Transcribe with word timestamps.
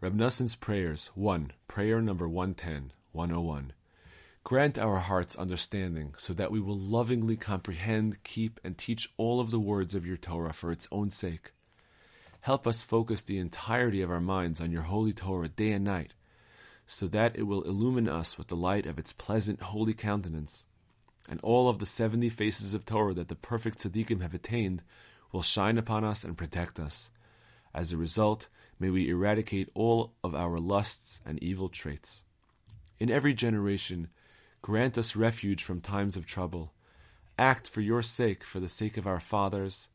Reb 0.00 0.14
Noson's 0.14 0.54
Prayers 0.54 1.10
1. 1.16 1.50
Prayer 1.66 2.00
number 2.00 2.28
110, 2.28 2.92
101. 3.10 3.72
Grant 4.44 4.78
our 4.78 4.98
hearts 4.98 5.34
understanding 5.34 6.14
so 6.16 6.32
that 6.34 6.52
we 6.52 6.60
will 6.60 6.78
lovingly 6.78 7.36
comprehend, 7.36 8.22
keep, 8.22 8.60
and 8.62 8.78
teach 8.78 9.12
all 9.16 9.40
of 9.40 9.50
the 9.50 9.58
words 9.58 9.96
of 9.96 10.06
your 10.06 10.16
Torah 10.16 10.52
for 10.52 10.70
its 10.70 10.86
own 10.92 11.10
sake. 11.10 11.50
Help 12.42 12.64
us 12.64 12.80
focus 12.80 13.22
the 13.22 13.38
entirety 13.38 14.00
of 14.00 14.08
our 14.08 14.20
minds 14.20 14.60
on 14.60 14.70
your 14.70 14.82
holy 14.82 15.12
Torah 15.12 15.48
day 15.48 15.72
and 15.72 15.84
night, 15.84 16.14
so 16.86 17.08
that 17.08 17.36
it 17.36 17.42
will 17.42 17.62
illumine 17.62 18.08
us 18.08 18.38
with 18.38 18.46
the 18.46 18.54
light 18.54 18.86
of 18.86 19.00
its 19.00 19.12
pleasant, 19.12 19.60
holy 19.62 19.94
countenance, 19.94 20.64
and 21.28 21.40
all 21.40 21.68
of 21.68 21.80
the 21.80 21.86
seventy 21.86 22.28
faces 22.28 22.72
of 22.72 22.84
Torah 22.84 23.14
that 23.14 23.26
the 23.26 23.34
perfect 23.34 23.80
tzaddikim 23.80 24.22
have 24.22 24.32
attained 24.32 24.80
will 25.32 25.42
shine 25.42 25.76
upon 25.76 26.04
us 26.04 26.22
and 26.22 26.38
protect 26.38 26.78
us. 26.78 27.10
As 27.74 27.92
a 27.92 27.96
result, 27.96 28.46
May 28.80 28.90
we 28.90 29.08
eradicate 29.08 29.70
all 29.74 30.14
of 30.22 30.34
our 30.34 30.56
lusts 30.56 31.20
and 31.26 31.42
evil 31.42 31.68
traits. 31.68 32.22
In 33.00 33.10
every 33.10 33.34
generation, 33.34 34.08
grant 34.62 34.96
us 34.96 35.16
refuge 35.16 35.64
from 35.64 35.80
times 35.80 36.16
of 36.16 36.26
trouble. 36.26 36.72
Act 37.38 37.68
for 37.68 37.80
your 37.80 38.02
sake, 38.02 38.44
for 38.44 38.60
the 38.60 38.68
sake 38.68 38.96
of 38.96 39.06
our 39.06 39.18
fathers, 39.18 39.88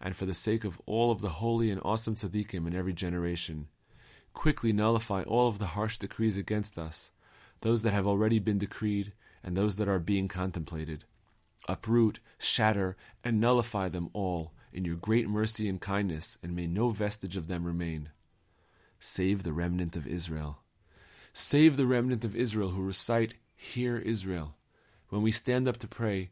and 0.00 0.16
for 0.16 0.24
the 0.24 0.34
sake 0.34 0.64
of 0.64 0.80
all 0.86 1.10
of 1.10 1.20
the 1.20 1.30
holy 1.40 1.70
and 1.70 1.80
awesome 1.84 2.14
tzaddikim 2.14 2.66
in 2.66 2.74
every 2.74 2.94
generation. 2.94 3.68
Quickly 4.32 4.72
nullify 4.72 5.22
all 5.22 5.48
of 5.48 5.58
the 5.58 5.66
harsh 5.66 5.98
decrees 5.98 6.38
against 6.38 6.78
us, 6.78 7.10
those 7.60 7.82
that 7.82 7.92
have 7.92 8.06
already 8.06 8.38
been 8.38 8.58
decreed 8.58 9.12
and 9.44 9.56
those 9.56 9.76
that 9.76 9.88
are 9.88 9.98
being 9.98 10.28
contemplated. 10.28 11.04
Uproot, 11.68 12.20
shatter, 12.38 12.96
and 13.22 13.38
nullify 13.38 13.88
them 13.90 14.08
all 14.14 14.52
in 14.72 14.84
your 14.84 14.96
great 14.96 15.28
mercy 15.28 15.68
and 15.68 15.80
kindness, 15.80 16.38
and 16.42 16.56
may 16.56 16.66
no 16.66 16.88
vestige 16.88 17.36
of 17.36 17.46
them 17.46 17.64
remain. 17.64 18.10
Save 19.02 19.42
the 19.42 19.52
remnant 19.54 19.96
of 19.96 20.06
Israel. 20.06 20.58
Save 21.32 21.78
the 21.78 21.86
remnant 21.86 22.22
of 22.22 22.36
Israel 22.36 22.70
who 22.70 22.82
recite, 22.82 23.34
Hear 23.56 23.96
Israel. 23.96 24.56
When 25.08 25.22
we 25.22 25.32
stand 25.32 25.66
up 25.66 25.78
to 25.78 25.88
pray, 25.88 26.30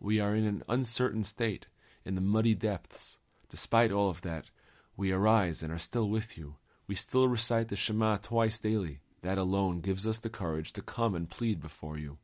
we 0.00 0.18
are 0.18 0.34
in 0.34 0.44
an 0.44 0.64
uncertain 0.68 1.22
state, 1.22 1.66
in 2.04 2.16
the 2.16 2.20
muddy 2.20 2.54
depths. 2.54 3.18
Despite 3.48 3.92
all 3.92 4.10
of 4.10 4.22
that, 4.22 4.50
we 4.96 5.12
arise 5.12 5.62
and 5.62 5.72
are 5.72 5.78
still 5.78 6.08
with 6.08 6.36
you. 6.36 6.56
We 6.88 6.96
still 6.96 7.28
recite 7.28 7.68
the 7.68 7.76
Shema 7.76 8.16
twice 8.16 8.58
daily. 8.58 8.98
That 9.22 9.38
alone 9.38 9.80
gives 9.80 10.06
us 10.06 10.18
the 10.18 10.30
courage 10.30 10.72
to 10.72 10.82
come 10.82 11.14
and 11.14 11.30
plead 11.30 11.60
before 11.60 11.96
you. 11.96 12.18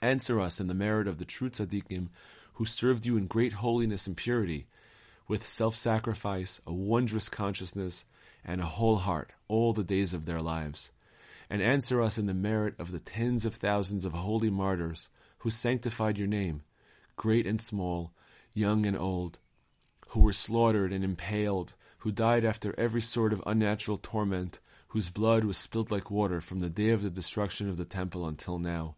Answer 0.00 0.40
us 0.40 0.58
in 0.58 0.68
the 0.68 0.74
merit 0.74 1.06
of 1.06 1.18
the 1.18 1.24
true 1.24 1.50
tzaddikim 1.50 2.08
who 2.54 2.64
served 2.64 3.04
you 3.04 3.16
in 3.16 3.26
great 3.26 3.54
holiness 3.54 4.06
and 4.06 4.16
purity, 4.16 4.66
with 5.28 5.46
self 5.46 5.74
sacrifice, 5.74 6.60
a 6.66 6.72
wondrous 6.72 7.28
consciousness, 7.28 8.04
and 8.44 8.60
a 8.60 8.66
whole 8.66 8.96
heart 8.96 9.32
all 9.48 9.72
the 9.72 9.84
days 9.84 10.14
of 10.14 10.26
their 10.26 10.40
lives. 10.40 10.90
And 11.48 11.62
answer 11.62 12.02
us 12.02 12.18
in 12.18 12.26
the 12.26 12.34
merit 12.34 12.74
of 12.78 12.90
the 12.90 13.00
tens 13.00 13.44
of 13.44 13.54
thousands 13.54 14.04
of 14.04 14.12
holy 14.12 14.50
martyrs 14.50 15.08
who 15.38 15.50
sanctified 15.50 16.18
your 16.18 16.26
name, 16.26 16.62
great 17.14 17.46
and 17.46 17.60
small, 17.60 18.12
young 18.52 18.86
and 18.86 18.98
old, 18.98 19.38
who 20.08 20.20
were 20.20 20.32
slaughtered 20.32 20.92
and 20.92 21.04
impaled, 21.04 21.74
who 21.98 22.10
died 22.10 22.44
after 22.44 22.74
every 22.78 23.02
sort 23.02 23.32
of 23.32 23.42
unnatural 23.46 23.98
torment, 23.98 24.58
whose 24.88 25.10
blood 25.10 25.44
was 25.44 25.58
spilled 25.58 25.90
like 25.90 26.10
water 26.10 26.40
from 26.40 26.60
the 26.60 26.70
day 26.70 26.90
of 26.90 27.02
the 27.02 27.10
destruction 27.10 27.68
of 27.68 27.76
the 27.76 27.84
temple 27.84 28.26
until 28.26 28.58
now. 28.58 28.96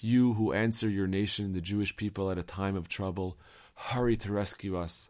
You 0.00 0.34
who 0.34 0.52
answer 0.52 0.88
your 0.88 1.06
nation, 1.06 1.52
the 1.52 1.60
Jewish 1.60 1.96
people, 1.96 2.30
at 2.30 2.38
a 2.38 2.42
time 2.42 2.76
of 2.76 2.88
trouble, 2.88 3.38
hurry 3.74 4.16
to 4.18 4.32
rescue 4.32 4.76
us. 4.76 5.08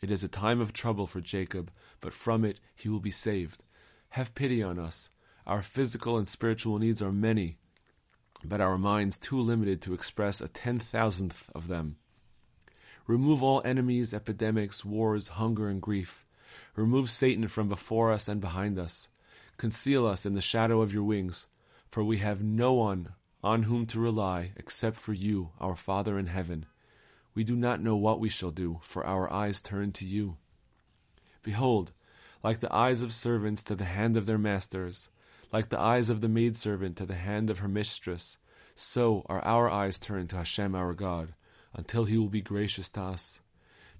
It 0.00 0.10
is 0.10 0.22
a 0.22 0.28
time 0.28 0.60
of 0.60 0.72
trouble 0.72 1.06
for 1.06 1.20
Jacob, 1.20 1.70
but 2.00 2.12
from 2.12 2.44
it 2.44 2.60
he 2.74 2.88
will 2.88 3.00
be 3.00 3.10
saved. 3.10 3.64
Have 4.10 4.34
pity 4.34 4.62
on 4.62 4.78
us. 4.78 5.10
Our 5.46 5.62
physical 5.62 6.18
and 6.18 6.26
spiritual 6.26 6.78
needs 6.78 7.00
are 7.00 7.12
many, 7.12 7.58
but 8.44 8.60
our 8.60 8.78
minds 8.78 9.18
too 9.18 9.40
limited 9.40 9.80
to 9.82 9.94
express 9.94 10.40
a 10.40 10.48
ten 10.48 10.78
thousandth 10.78 11.50
of 11.54 11.68
them. 11.68 11.96
Remove 13.06 13.42
all 13.42 13.62
enemies, 13.64 14.12
epidemics, 14.12 14.84
wars, 14.84 15.28
hunger, 15.28 15.68
and 15.68 15.80
grief. 15.80 16.26
Remove 16.74 17.08
Satan 17.10 17.48
from 17.48 17.68
before 17.68 18.12
us 18.12 18.28
and 18.28 18.40
behind 18.40 18.78
us. 18.78 19.08
Conceal 19.56 20.06
us 20.06 20.26
in 20.26 20.34
the 20.34 20.40
shadow 20.40 20.82
of 20.82 20.92
your 20.92 21.04
wings, 21.04 21.46
for 21.88 22.02
we 22.02 22.18
have 22.18 22.42
no 22.42 22.72
one 22.72 23.10
on 23.42 23.62
whom 23.62 23.86
to 23.86 24.00
rely 24.00 24.50
except 24.56 24.96
for 24.96 25.12
you, 25.12 25.50
our 25.60 25.76
Father 25.76 26.18
in 26.18 26.26
heaven. 26.26 26.66
We 27.36 27.44
do 27.44 27.54
not 27.54 27.82
know 27.82 27.96
what 27.96 28.18
we 28.18 28.30
shall 28.30 28.50
do, 28.50 28.80
for 28.82 29.06
our 29.06 29.30
eyes 29.30 29.60
turn 29.60 29.92
to 29.92 30.06
you. 30.06 30.38
Behold, 31.42 31.92
like 32.42 32.60
the 32.60 32.74
eyes 32.74 33.02
of 33.02 33.12
servants 33.12 33.62
to 33.64 33.74
the 33.74 33.84
hand 33.84 34.16
of 34.16 34.24
their 34.24 34.38
masters, 34.38 35.10
like 35.52 35.68
the 35.68 35.78
eyes 35.78 36.08
of 36.08 36.22
the 36.22 36.30
maidservant 36.30 36.96
to 36.96 37.04
the 37.04 37.14
hand 37.14 37.50
of 37.50 37.58
her 37.58 37.68
mistress, 37.68 38.38
so 38.74 39.22
are 39.26 39.44
our 39.44 39.70
eyes 39.70 39.98
turned 39.98 40.30
to 40.30 40.36
Hashem 40.36 40.74
our 40.74 40.94
God, 40.94 41.34
until 41.74 42.06
he 42.06 42.16
will 42.16 42.30
be 42.30 42.40
gracious 42.40 42.88
to 42.90 43.02
us. 43.02 43.40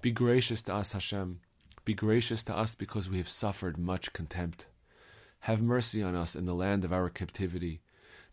Be 0.01 0.13
gracious 0.13 0.63
to 0.63 0.75
us, 0.75 0.93
Hashem. 0.93 1.41
Be 1.85 1.93
gracious 1.93 2.43
to 2.45 2.57
us 2.57 2.75
because 2.75 3.11
we 3.11 3.19
have 3.19 3.29
suffered 3.29 3.77
much 3.77 4.15
contempt. 4.15 4.65
Have 5.41 5.61
mercy 5.61 6.03
on 6.03 6.15
us 6.15 6.35
in 6.35 6.47
the 6.47 6.55
land 6.55 6.87
of 6.87 6.93
our 6.93 7.11
captivity. 7.11 7.83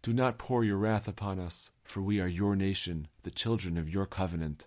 Do 0.02 0.14
not 0.14 0.38
pour 0.38 0.64
your 0.64 0.78
wrath 0.78 1.10
upon 1.10 1.40
us, 1.40 1.72
for 1.84 2.02
we 2.02 2.22
are 2.22 2.28
your 2.28 2.56
nation, 2.56 3.10
the 3.24 3.32
children 3.32 3.78
of 3.78 3.90
your 3.90 4.06
covenant. 4.06 4.66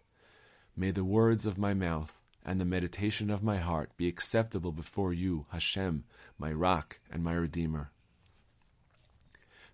May 0.78 0.90
the 0.90 1.04
words 1.04 1.46
of 1.46 1.56
my 1.56 1.72
mouth 1.72 2.14
and 2.44 2.60
the 2.60 2.66
meditation 2.66 3.30
of 3.30 3.42
my 3.42 3.56
heart 3.56 3.96
be 3.96 4.08
acceptable 4.08 4.72
before 4.72 5.14
you, 5.14 5.46
Hashem, 5.48 6.04
my 6.38 6.52
rock 6.52 7.00
and 7.10 7.24
my 7.24 7.32
redeemer. 7.32 7.92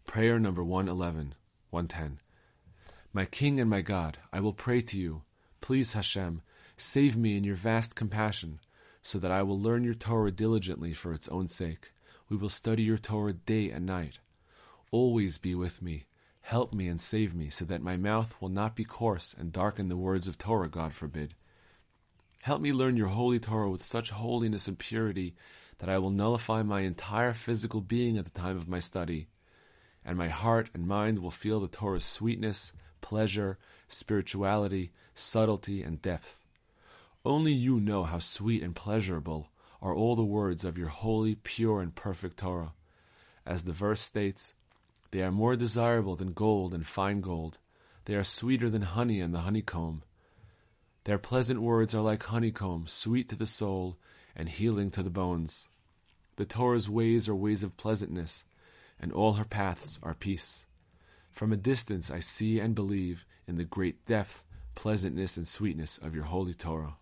Prayer 0.06 0.38
number 0.38 0.62
111, 0.62 1.34
110. 1.70 2.20
My 3.12 3.24
King 3.24 3.58
and 3.58 3.68
my 3.68 3.80
God, 3.80 4.18
I 4.32 4.38
will 4.38 4.52
pray 4.52 4.80
to 4.80 4.96
you. 4.96 5.22
Please, 5.60 5.94
Hashem, 5.94 6.42
save 6.76 7.16
me 7.16 7.36
in 7.36 7.42
your 7.42 7.56
vast 7.56 7.96
compassion, 7.96 8.60
so 9.02 9.18
that 9.18 9.32
I 9.32 9.42
will 9.42 9.58
learn 9.60 9.82
your 9.82 9.94
Torah 9.94 10.30
diligently 10.30 10.92
for 10.92 11.12
its 11.12 11.26
own 11.28 11.48
sake. 11.48 11.91
We 12.28 12.36
will 12.36 12.48
study 12.48 12.84
your 12.84 12.96
Torah 12.96 13.32
day 13.32 13.70
and 13.70 13.84
night. 13.84 14.20
Always 14.92 15.38
be 15.38 15.56
with 15.56 15.82
me 15.82 16.06
Help 16.42 16.72
me 16.72 16.88
and 16.88 17.00
save 17.00 17.34
me, 17.34 17.48
so 17.50 17.64
that 17.64 17.82
my 17.82 17.97
mouth 17.97 18.36
will 18.41 18.48
not 18.48 18.76
be 18.76 18.84
coarse 18.84 19.34
and 19.38 19.53
darken 19.53 19.88
the 19.88 19.97
words 19.97 20.28
of 20.28 20.36
Torah, 20.36 20.69
God 20.69 20.92
forbid. 20.92 21.34
Help 22.42 22.60
me 22.60 22.72
learn 22.72 22.97
your 22.97 23.08
holy 23.08 23.38
Torah 23.38 23.70
with 23.70 23.82
such 23.82 24.10
holiness 24.10 24.66
and 24.66 24.78
purity 24.78 25.34
that 25.78 25.88
I 25.88 25.98
will 25.98 26.10
nullify 26.10 26.62
my 26.62 26.80
entire 26.80 27.32
physical 27.32 27.80
being 27.80 28.19
at 28.19 28.25
the 28.25 28.38
time 28.38 28.56
of 28.56 28.69
my 28.69 28.80
study, 28.80 29.28
and 30.04 30.19
my 30.19 30.28
heart 30.28 30.69
and 30.75 30.86
mind 30.86 31.20
will 31.20 31.30
feel 31.30 31.60
the 31.60 31.69
Torah's 31.69 32.04
sweetness, 32.04 32.72
pleasure, 33.00 33.59
spirituality, 33.88 34.92
subtlety, 35.14 35.82
and 35.82 36.03
depth. 36.03 36.44
Only 37.24 37.53
you 37.53 37.78
know 37.78 38.03
how 38.03 38.19
sweet 38.19 38.62
and 38.62 38.74
pleasurable 38.74 39.50
are 39.80 39.94
all 39.94 40.16
the 40.16 40.24
words 40.24 40.64
of 40.64 40.76
your 40.76 40.88
holy, 40.88 41.36
pure, 41.36 41.80
and 41.80 41.94
perfect 41.94 42.38
Torah. 42.38 42.72
As 43.47 43.64
the 43.64 43.72
verse 43.72 44.00
states, 44.00 44.54
they 45.12 45.22
are 45.22 45.30
more 45.30 45.56
desirable 45.56 46.16
than 46.16 46.32
gold 46.32 46.74
and 46.74 46.86
fine 46.86 47.20
gold. 47.20 47.58
They 48.06 48.14
are 48.14 48.24
sweeter 48.24 48.68
than 48.68 48.82
honey 48.82 49.20
and 49.20 49.32
the 49.32 49.40
honeycomb. 49.40 50.02
Their 51.04 51.18
pleasant 51.18 51.60
words 51.60 51.94
are 51.94 52.00
like 52.00 52.22
honeycomb, 52.22 52.86
sweet 52.86 53.28
to 53.28 53.36
the 53.36 53.46
soul 53.46 53.98
and 54.34 54.48
healing 54.48 54.90
to 54.92 55.02
the 55.02 55.10
bones. 55.10 55.68
The 56.36 56.46
Torah's 56.46 56.88
ways 56.88 57.28
are 57.28 57.34
ways 57.34 57.62
of 57.62 57.76
pleasantness, 57.76 58.44
and 58.98 59.12
all 59.12 59.34
her 59.34 59.44
paths 59.44 60.00
are 60.02 60.14
peace. 60.14 60.64
From 61.30 61.52
a 61.52 61.56
distance 61.56 62.10
I 62.10 62.20
see 62.20 62.58
and 62.58 62.74
believe 62.74 63.26
in 63.46 63.56
the 63.56 63.64
great 63.64 64.06
depth, 64.06 64.44
pleasantness, 64.74 65.36
and 65.36 65.46
sweetness 65.46 65.98
of 65.98 66.14
your 66.14 66.24
holy 66.24 66.54
Torah. 66.54 66.96